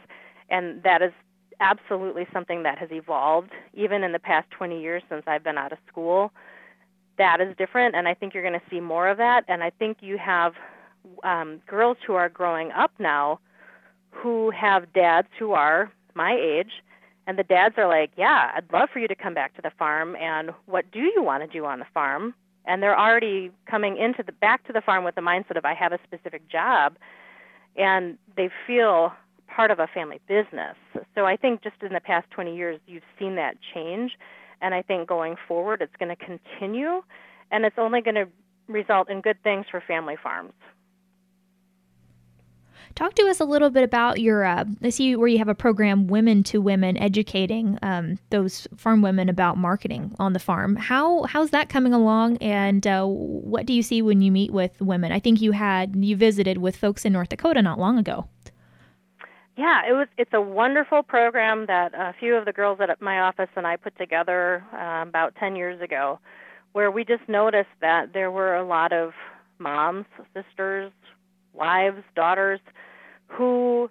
and 0.50 0.82
that 0.84 1.02
is 1.02 1.12
absolutely 1.60 2.26
something 2.32 2.64
that 2.64 2.78
has 2.78 2.90
evolved 2.92 3.52
even 3.74 4.04
in 4.04 4.12
the 4.12 4.20
past 4.20 4.50
20 4.52 4.82
years 4.82 5.04
since 5.10 5.24
I've 5.28 5.44
been 5.44 5.58
out 5.58 5.72
of 5.72 5.78
school. 5.88 6.32
that 7.18 7.42
is 7.42 7.56
different, 7.58 7.96
and 7.96 8.08
I 8.08 8.14
think 8.14 8.34
you're 8.34 8.44
going 8.44 8.60
to 8.60 8.66
see 8.70 8.80
more 8.80 9.10
of 9.10 9.18
that. 9.18 9.44
And 9.50 9.62
I 9.62 9.72
think 9.72 9.98
you 10.02 10.18
have 10.18 10.54
um, 11.24 11.62
girls 11.68 11.98
who 12.08 12.14
are 12.14 12.30
growing 12.30 12.72
up 12.72 12.92
now 12.98 13.40
who 14.12 14.52
have 14.52 14.92
dads 14.94 15.28
who 15.38 15.52
are 15.52 15.92
my 16.16 16.34
age, 16.34 16.84
and 17.28 17.38
the 17.38 17.44
dads 17.44 17.76
are 17.78 17.88
like, 17.88 18.12
"Yeah, 18.18 18.52
I'd 18.56 18.72
love 18.74 18.90
for 18.92 19.00
you 19.00 19.08
to 19.08 19.16
come 19.16 19.34
back 19.34 19.56
to 19.56 19.62
the 19.62 19.72
farm. 19.72 20.16
And 20.16 20.52
what 20.66 20.90
do 20.92 21.00
you 21.00 21.22
want 21.22 21.44
to 21.44 21.48
do 21.48 21.66
on 21.66 21.80
the 21.80 21.86
farm?" 21.94 22.34
And 22.66 22.82
they're 22.82 22.98
already 22.98 23.52
coming 23.66 23.98
into 23.98 24.24
the 24.24 24.32
back 24.32 24.66
to 24.68 24.74
the 24.74 24.82
farm 24.82 25.04
with 25.04 25.16
the 25.16 25.22
mindset 25.22 25.58
of, 25.58 25.66
"I 25.66 25.74
have 25.74 25.94
a 25.94 26.00
specific 26.04 26.48
job," 26.48 26.98
and 27.76 28.18
they 28.36 28.50
feel 28.66 29.14
part 29.60 29.72
of 29.72 29.80
a 29.80 29.88
family 29.88 30.22
business. 30.26 30.78
So 31.16 31.26
I 31.26 31.36
think 31.36 31.62
just 31.62 31.76
in 31.82 31.92
the 31.92 32.00
past 32.00 32.32
20 32.32 32.56
years, 32.56 32.80
you've 32.88 33.04
seen 33.20 33.36
that 33.36 33.58
change. 33.74 34.14
And 34.62 34.74
I 34.74 34.82
think 34.82 35.10
going 35.10 35.36
forward, 35.50 35.82
it's 35.82 35.94
going 36.00 36.16
to 36.16 36.16
continue, 36.16 37.02
and 37.52 37.66
it's 37.66 37.76
only 37.78 38.00
going 38.00 38.16
to 38.16 38.28
result 38.70 39.10
in 39.10 39.20
good 39.20 39.36
things 39.44 39.66
for 39.70 39.84
family 39.86 40.16
farms. 40.24 40.54
Talk 42.96 43.16
to 43.16 43.28
us 43.28 43.42
a 43.42 43.46
little 43.46 43.70
bit 43.70 43.84
about 43.84 44.22
your. 44.22 44.46
Uh, 44.46 44.64
I 44.82 44.90
see 44.92 45.18
where 45.18 45.28
you 45.28 45.40
have 45.40 45.50
a 45.50 45.56
program, 45.56 46.08
Women 46.08 46.42
to 46.44 46.62
Women, 46.62 46.98
educating 46.98 47.78
um, 47.82 48.18
those 48.30 48.66
farm 48.78 49.02
women 49.02 49.28
about 49.28 49.58
marketing 49.58 50.16
on 50.20 50.32
the 50.32 50.40
farm. 50.40 50.78
How 50.78 51.24
how's 51.24 51.50
that 51.52 51.68
coming 51.68 51.94
along, 51.94 52.38
and 52.38 52.88
uh, 52.88 53.06
what 53.06 53.66
do 53.66 53.74
you 53.74 53.84
see 53.84 54.02
when 54.02 54.22
you 54.22 54.32
meet 54.32 54.52
with 54.52 54.80
women? 54.80 55.12
I 55.12 55.20
think 55.20 55.42
you 55.42 55.52
had 55.52 55.96
you 55.98 56.16
visited 56.16 56.60
with 56.60 56.78
folks 56.78 57.04
in 57.04 57.14
North 57.14 57.30
Dakota 57.30 57.62
not 57.62 57.78
long 57.78 57.98
ago. 57.98 58.28
Yeah, 59.60 59.82
it 59.86 59.92
was. 59.92 60.08
It's 60.18 60.32
a 60.32 60.40
wonderful 60.40 61.04
program 61.04 61.66
that 61.66 61.94
a 61.94 62.14
few 62.18 62.34
of 62.36 62.46
the 62.46 62.54
girls 62.54 62.80
at 62.80 63.02
my 63.02 63.20
office 63.20 63.50
and 63.58 63.68
I 63.68 63.76
put 63.76 63.98
together 63.98 64.64
uh, 64.74 65.04
about 65.06 65.36
10 65.36 65.58
years 65.58 65.82
ago, 65.82 66.18
where 66.72 66.90
we 66.90 67.04
just 67.04 67.28
noticed 67.28 67.68
that 67.82 68.14
there 68.14 68.32
were 68.32 68.56
a 68.56 68.66
lot 68.66 68.94
of 68.94 69.12
moms, 69.58 70.06
sisters, 70.34 70.94
wives, 71.54 72.02
daughters, 72.16 72.62
who, 73.28 73.90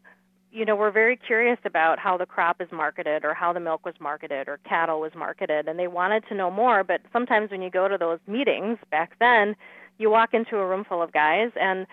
you 0.51 0.65
know, 0.65 0.75
were 0.75 0.91
very 0.91 1.19
curious 1.19 1.59
about 1.67 1.99
how 1.99 2.17
the 2.17 2.25
crop 2.25 2.63
is 2.63 2.69
marketed 2.73 3.23
or 3.23 3.35
how 3.35 3.53
the 3.53 3.61
milk 3.61 3.85
was 3.85 3.95
marketed 4.01 4.49
or 4.49 4.59
cattle 4.67 5.03
was 5.03 5.13
marketed, 5.15 5.69
and 5.69 5.79
they 5.79 5.87
wanted 5.87 6.25
to 6.31 6.35
know 6.35 6.51
more. 6.51 6.83
But 6.83 7.03
sometimes 7.13 7.51
when 7.51 7.61
you 7.61 7.69
go 7.69 7.89
to 7.89 7.99
those 7.99 8.21
meetings 8.27 8.79
back 8.91 9.19
then, 9.21 9.55
you 9.99 10.09
walk 10.09 10.33
into 10.33 10.57
a 10.57 10.67
room 10.67 10.87
full 10.89 11.03
of 11.03 11.13
guys 11.13 11.51
and 11.61 11.87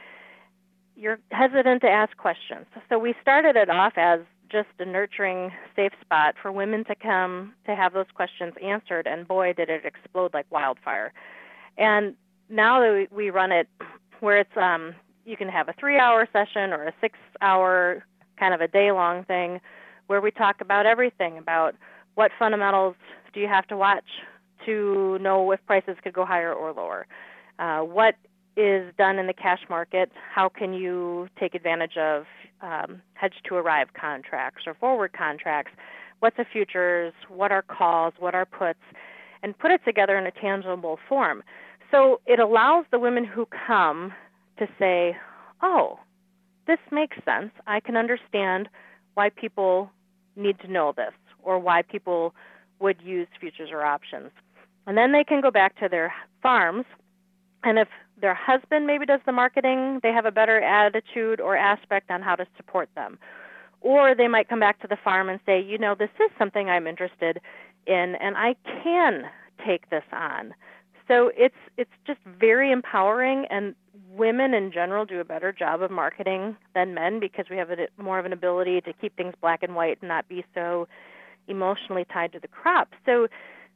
you're 0.95 1.19
hesitant 1.31 1.81
to 1.81 1.89
ask 1.89 2.15
questions. 2.17 2.65
So 2.89 2.97
we 2.97 3.13
started 3.21 3.55
it 3.55 3.69
off 3.69 3.93
as 3.97 4.21
just 4.49 4.69
a 4.79 4.85
nurturing, 4.85 5.51
safe 5.75 5.91
spot 6.01 6.35
for 6.41 6.51
women 6.51 6.85
to 6.85 6.95
come 6.95 7.53
to 7.65 7.75
have 7.75 7.93
those 7.93 8.05
questions 8.13 8.53
answered, 8.63 9.07
and 9.07 9.27
boy, 9.27 9.53
did 9.53 9.69
it 9.69 9.85
explode 9.85 10.33
like 10.33 10.45
wildfire. 10.51 11.11
And 11.77 12.15
now 12.49 12.79
that 12.79 13.07
we 13.11 13.29
run 13.29 13.51
it 13.51 13.67
where 14.19 14.37
it's 14.37 14.55
um, 14.55 14.95
you 15.25 15.35
can 15.35 15.49
have 15.49 15.67
a 15.67 15.73
three-hour 15.73 16.27
session 16.31 16.71
or 16.71 16.87
a 16.87 16.93
six-hour 17.01 18.05
kind 18.37 18.53
of 18.53 18.61
a 18.61 18.67
day-long 18.67 19.25
thing, 19.25 19.59
where 20.07 20.21
we 20.21 20.31
talk 20.31 20.61
about 20.61 20.85
everything 20.85 21.37
about 21.37 21.75
what 22.13 22.31
fundamentals 22.37 22.95
do 23.33 23.39
you 23.39 23.47
have 23.47 23.67
to 23.67 23.75
watch 23.75 24.05
to 24.65 25.17
know 25.19 25.51
if 25.51 25.59
prices 25.65 25.97
could 26.03 26.13
go 26.13 26.25
higher 26.25 26.53
or 26.53 26.71
lower. 26.71 27.07
Uh, 27.59 27.79
what 27.79 28.15
is 28.57 28.93
done 28.97 29.19
in 29.19 29.27
the 29.27 29.33
cash 29.33 29.61
market, 29.69 30.11
how 30.33 30.49
can 30.49 30.73
you 30.73 31.27
take 31.39 31.55
advantage 31.55 31.97
of 31.97 32.25
um, 32.61 33.01
hedge 33.13 33.33
to 33.47 33.55
arrive 33.55 33.89
contracts 33.99 34.63
or 34.65 34.73
forward 34.73 35.13
contracts? 35.13 35.71
What's 36.19 36.39
a 36.39 36.45
futures? 36.45 37.13
What 37.27 37.51
are 37.51 37.61
calls? 37.61 38.13
What 38.19 38.33
are 38.33 38.45
puts? 38.45 38.79
And 39.43 39.57
put 39.57 39.71
it 39.71 39.81
together 39.85 40.17
in 40.17 40.25
a 40.25 40.31
tangible 40.31 40.97
form. 41.07 41.43
So 41.91 42.21
it 42.25 42.39
allows 42.39 42.85
the 42.91 42.99
women 42.99 43.25
who 43.25 43.47
come 43.67 44.13
to 44.57 44.67
say, 44.79 45.17
oh, 45.61 45.99
this 46.65 46.79
makes 46.91 47.17
sense. 47.25 47.51
I 47.67 47.79
can 47.79 47.95
understand 47.95 48.69
why 49.13 49.29
people 49.29 49.91
need 50.35 50.59
to 50.59 50.71
know 50.71 50.93
this 50.95 51.13
or 51.43 51.59
why 51.59 51.81
people 51.81 52.33
would 52.79 53.01
use 53.01 53.27
futures 53.39 53.69
or 53.71 53.83
options. 53.83 54.31
And 54.87 54.97
then 54.97 55.11
they 55.11 55.23
can 55.23 55.41
go 55.41 55.51
back 55.51 55.77
to 55.79 55.87
their 55.89 56.13
farms 56.41 56.85
and 57.65 57.79
if 57.79 57.87
their 58.19 58.33
husband 58.33 58.87
maybe 58.87 59.05
does 59.05 59.19
the 59.25 59.31
marketing, 59.31 59.99
they 60.03 60.11
have 60.11 60.25
a 60.25 60.31
better 60.31 60.61
attitude 60.61 61.39
or 61.39 61.55
aspect 61.55 62.09
on 62.09 62.21
how 62.21 62.35
to 62.35 62.45
support 62.57 62.89
them. 62.95 63.17
Or 63.81 64.15
they 64.15 64.27
might 64.27 64.49
come 64.49 64.59
back 64.59 64.81
to 64.81 64.87
the 64.87 64.97
farm 65.03 65.29
and 65.29 65.39
say, 65.45 65.61
you 65.61 65.77
know, 65.77 65.95
this 65.95 66.09
is 66.19 66.31
something 66.37 66.69
I'm 66.69 66.87
interested 66.87 67.39
in 67.85 68.15
and 68.15 68.35
I 68.37 68.55
can 68.83 69.23
take 69.65 69.89
this 69.89 70.03
on. 70.11 70.53
So 71.07 71.31
it's 71.37 71.55
it's 71.77 71.91
just 72.07 72.19
very 72.25 72.71
empowering 72.71 73.45
and 73.51 73.75
women 74.11 74.53
in 74.53 74.71
general 74.71 75.05
do 75.05 75.19
a 75.19 75.23
better 75.23 75.51
job 75.51 75.81
of 75.81 75.91
marketing 75.91 76.55
than 76.73 76.93
men 76.93 77.19
because 77.19 77.45
we 77.49 77.57
have 77.57 77.69
a, 77.69 77.87
more 78.01 78.17
of 78.17 78.25
an 78.25 78.33
ability 78.33 78.81
to 78.81 78.93
keep 78.93 79.15
things 79.15 79.33
black 79.39 79.61
and 79.61 79.75
white 79.75 79.99
and 80.01 80.07
not 80.07 80.27
be 80.27 80.43
so 80.55 80.87
emotionally 81.47 82.05
tied 82.11 82.31
to 82.31 82.39
the 82.39 82.47
crop. 82.47 82.89
So 83.05 83.27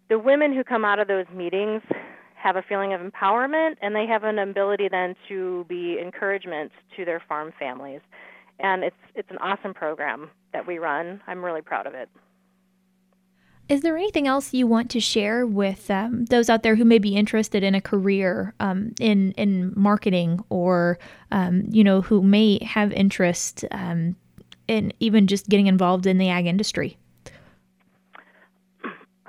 the 0.09 0.17
women 0.17 0.53
who 0.53 0.63
come 0.63 0.83
out 0.83 0.97
of 0.97 1.07
those 1.07 1.27
meetings 1.33 1.83
have 2.41 2.55
a 2.55 2.61
feeling 2.61 2.93
of 2.93 3.01
empowerment 3.01 3.75
and 3.81 3.95
they 3.95 4.05
have 4.05 4.23
an 4.23 4.39
ability 4.39 4.87
then 4.89 5.15
to 5.27 5.65
be 5.67 5.99
encouragement 6.01 6.71
to 6.95 7.03
their 7.05 7.21
farm 7.27 7.51
families. 7.59 8.01
And 8.59 8.83
it's 8.83 8.95
it's 9.15 9.29
an 9.29 9.37
awesome 9.39 9.73
program 9.73 10.29
that 10.53 10.65
we 10.65 10.79
run. 10.79 11.21
I'm 11.27 11.43
really 11.43 11.61
proud 11.61 11.85
of 11.85 11.93
it. 11.93 12.09
Is 13.67 13.81
there 13.81 13.95
anything 13.95 14.25
else 14.25 14.51
you 14.53 14.65
want 14.65 14.89
to 14.91 14.99
share 14.99 15.45
with 15.45 15.91
um, 15.91 16.25
those 16.25 16.49
out 16.49 16.63
there 16.63 16.75
who 16.75 16.85
may 16.85 16.97
be 16.97 17.15
interested 17.15 17.63
in 17.63 17.75
a 17.75 17.81
career 17.81 18.53
um, 18.59 18.93
in 18.99 19.31
in 19.33 19.73
marketing, 19.75 20.43
or 20.49 20.97
um, 21.31 21.65
you 21.69 21.83
know, 21.83 22.01
who 22.01 22.23
may 22.23 22.63
have 22.63 22.91
interest 22.93 23.65
um, 23.71 24.15
in 24.67 24.91
even 24.99 25.27
just 25.27 25.49
getting 25.49 25.67
involved 25.67 26.07
in 26.07 26.17
the 26.17 26.29
ag 26.29 26.47
industry? 26.47 26.97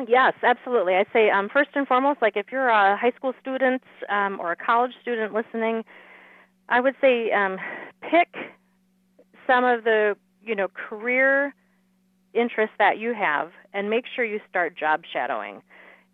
Yes, 0.06 0.34
absolutely. 0.42 0.94
I'd 0.94 1.06
say 1.12 1.30
um, 1.30 1.48
first 1.48 1.70
and 1.74 1.86
foremost, 1.86 2.22
like 2.22 2.36
if 2.36 2.46
you're 2.52 2.68
a 2.68 2.96
high 2.96 3.12
school 3.12 3.34
student 3.40 3.82
um, 4.08 4.38
or 4.40 4.52
a 4.52 4.56
college 4.56 4.92
student 5.02 5.32
listening, 5.34 5.84
I 6.68 6.80
would 6.80 6.94
say 7.00 7.30
um, 7.32 7.58
pick 8.00 8.34
some 9.46 9.64
of 9.64 9.84
the 9.84 10.16
you 10.42 10.54
know 10.54 10.68
career 10.68 11.54
interests 12.32 12.74
that 12.78 12.98
you 12.98 13.14
have 13.14 13.50
and 13.72 13.90
make 13.90 14.04
sure 14.14 14.24
you 14.24 14.40
start 14.48 14.76
job 14.76 15.02
shadowing. 15.12 15.62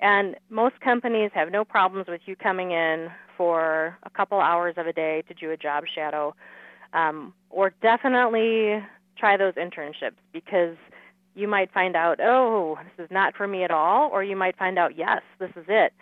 And 0.01 0.37
most 0.51 0.81
companies 0.81 1.31
have 1.35 1.51
no 1.51 1.65
problems 1.65 2.07
with 2.09 2.23
you 2.27 2.37
coming 2.37 2.71
in 2.73 3.09
for 3.37 3.97
a 4.03 4.11
couple 4.11 4.41
hours 4.41 4.75
of 4.79 4.87
a 4.87 4.93
day 4.93 5.23
to 5.29 5.35
do 5.35 5.51
a 5.51 5.57
job 5.57 5.85
shadow, 5.95 6.35
um, 6.93 7.33
or 7.51 7.73
definitely 7.83 8.83
try 9.19 9.37
those 9.37 9.55
internships 9.55 10.19
because 10.33 10.77
you 11.37 11.47
might 11.47 11.73
find 11.73 11.95
out, 11.95 12.19
oh, 12.21 12.79
this 12.97 13.05
is 13.05 13.11
not 13.11 13.37
for 13.37 13.47
me 13.47 13.63
at 13.63 13.71
all, 13.71 14.09
or 14.11 14.25
you 14.25 14.35
might 14.35 14.57
find 14.57 14.79
out, 14.79 14.97
yes, 14.97 15.21
this 15.39 15.51
is 15.55 15.67
it. 15.69 15.93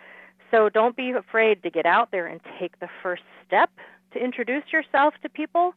So 0.49 0.69
don't 0.69 0.95
be 0.95 1.11
afraid 1.11 1.61
to 1.63 1.69
get 1.69 1.85
out 1.85 2.09
there 2.11 2.25
and 2.25 2.39
take 2.57 2.79
the 2.79 2.87
first 3.03 3.23
step 3.45 3.69
to 4.13 4.23
introduce 4.23 4.63
yourself 4.71 5.13
to 5.21 5.29
people. 5.29 5.75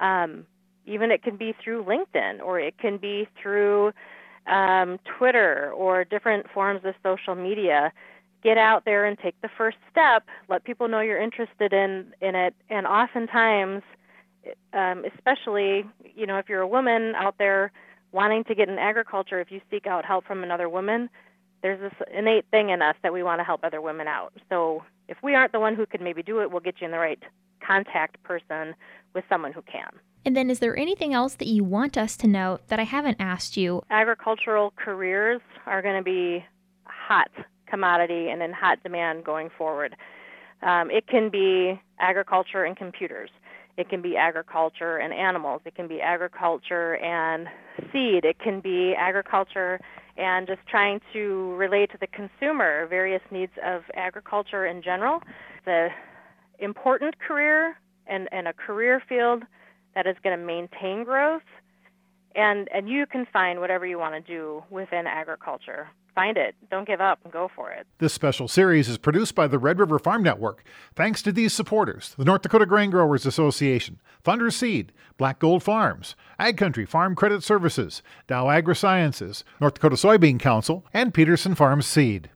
Um, 0.00 0.46
even 0.86 1.10
it 1.10 1.22
can 1.22 1.36
be 1.36 1.54
through 1.62 1.84
LinkedIn 1.84 2.40
or 2.40 2.58
it 2.58 2.78
can 2.78 2.96
be 2.96 3.28
through 3.40 3.92
um, 4.46 4.98
Twitter 5.18 5.70
or 5.72 6.04
different 6.04 6.46
forms 6.50 6.80
of 6.84 6.94
social 7.02 7.34
media. 7.34 7.92
Get 8.42 8.58
out 8.58 8.84
there 8.84 9.04
and 9.04 9.18
take 9.18 9.38
the 9.42 9.48
first 9.56 9.78
step. 9.90 10.24
Let 10.48 10.64
people 10.64 10.88
know 10.88 11.00
you're 11.00 11.20
interested 11.20 11.72
in 11.72 12.12
in 12.20 12.34
it. 12.34 12.54
And 12.68 12.86
oftentimes, 12.86 13.82
um, 14.74 15.04
especially 15.14 15.86
you 16.14 16.26
know 16.26 16.36
if 16.36 16.48
you're 16.48 16.60
a 16.60 16.68
woman 16.68 17.14
out 17.16 17.36
there 17.38 17.72
wanting 18.14 18.44
to 18.44 18.54
get 18.54 18.68
in 18.68 18.78
agriculture, 18.78 19.40
if 19.40 19.50
you 19.50 19.60
seek 19.70 19.86
out 19.86 20.04
help 20.04 20.24
from 20.24 20.42
another 20.42 20.68
woman, 20.68 21.10
there's 21.62 21.80
this 21.80 21.92
innate 22.16 22.44
thing 22.50 22.70
in 22.70 22.80
us 22.80 22.94
that 23.02 23.12
we 23.12 23.22
want 23.22 23.40
to 23.40 23.44
help 23.44 23.64
other 23.64 23.80
women 23.80 24.06
out. 24.06 24.32
So 24.48 24.84
if 25.08 25.18
we 25.22 25.34
aren't 25.34 25.52
the 25.52 25.60
one 25.60 25.74
who 25.74 25.84
can 25.84 26.04
maybe 26.04 26.22
do 26.22 26.40
it, 26.40 26.50
we'll 26.50 26.60
get 26.60 26.80
you 26.80 26.86
in 26.86 26.92
the 26.92 26.98
right 26.98 27.22
contact 27.66 28.22
person 28.22 28.74
with 29.14 29.24
someone 29.28 29.52
who 29.52 29.62
can. 29.62 29.90
And 30.26 30.36
then, 30.36 30.48
is 30.48 30.60
there 30.60 30.76
anything 30.76 31.12
else 31.12 31.34
that 31.34 31.48
you 31.48 31.64
want 31.64 31.98
us 31.98 32.16
to 32.18 32.26
know 32.26 32.60
that 32.68 32.80
I 32.80 32.84
haven't 32.84 33.16
asked 33.20 33.56
you? 33.56 33.82
Agricultural 33.90 34.72
careers 34.76 35.42
are 35.66 35.82
going 35.82 35.96
to 35.96 36.02
be 36.02 36.44
hot 36.84 37.30
commodity 37.66 38.28
and 38.28 38.42
in 38.42 38.52
hot 38.52 38.82
demand 38.82 39.24
going 39.24 39.50
forward. 39.58 39.96
Um, 40.62 40.90
it 40.90 41.06
can 41.06 41.28
be 41.28 41.78
agriculture 41.98 42.64
and 42.64 42.76
computers. 42.76 43.30
It 43.76 43.88
can 43.88 44.02
be 44.02 44.16
agriculture 44.16 44.98
and 44.98 45.12
animals. 45.12 45.62
It 45.64 45.74
can 45.74 45.88
be 45.88 46.00
agriculture 46.00 46.96
and 46.96 47.48
seed. 47.92 48.24
It 48.24 48.38
can 48.38 48.60
be 48.60 48.94
agriculture 48.96 49.80
and 50.16 50.46
just 50.46 50.60
trying 50.68 51.00
to 51.12 51.54
relate 51.54 51.90
to 51.90 51.98
the 51.98 52.06
consumer 52.06 52.86
various 52.86 53.22
needs 53.30 53.52
of 53.64 53.82
agriculture 53.94 54.66
in 54.66 54.80
general. 54.82 55.20
The 55.64 55.88
important 56.60 57.18
career 57.18 57.76
and, 58.06 58.28
and 58.30 58.46
a 58.46 58.52
career 58.52 59.02
field 59.08 59.42
that 59.94 60.06
is 60.06 60.16
going 60.22 60.38
to 60.38 60.44
maintain 60.44 61.04
growth. 61.04 61.42
And, 62.36 62.68
and 62.72 62.88
you 62.88 63.06
can 63.06 63.26
find 63.32 63.60
whatever 63.60 63.86
you 63.86 63.98
want 63.98 64.14
to 64.14 64.32
do 64.32 64.62
within 64.70 65.06
agriculture. 65.06 65.88
Find 66.14 66.36
it. 66.36 66.54
Don't 66.70 66.86
give 66.86 67.00
up 67.00 67.18
and 67.24 67.32
go 67.32 67.50
for 67.54 67.72
it. 67.72 67.86
This 67.98 68.12
special 68.12 68.46
series 68.46 68.88
is 68.88 68.98
produced 68.98 69.34
by 69.34 69.48
the 69.48 69.58
Red 69.58 69.80
River 69.80 69.98
Farm 69.98 70.22
Network. 70.22 70.62
Thanks 70.94 71.22
to 71.22 71.32
these 71.32 71.52
supporters 71.52 72.14
the 72.16 72.24
North 72.24 72.42
Dakota 72.42 72.66
Grain 72.66 72.90
Growers 72.90 73.26
Association, 73.26 74.00
Thunder 74.22 74.50
Seed, 74.50 74.92
Black 75.16 75.40
Gold 75.40 75.64
Farms, 75.64 76.14
Ag 76.38 76.56
Country 76.56 76.86
Farm 76.86 77.16
Credit 77.16 77.42
Services, 77.42 78.00
Dow 78.28 78.44
AgroSciences, 78.46 79.42
North 79.60 79.74
Dakota 79.74 79.96
Soybean 79.96 80.38
Council, 80.38 80.84
and 80.94 81.12
Peterson 81.12 81.56
Farms 81.56 81.86
Seed. 81.86 82.30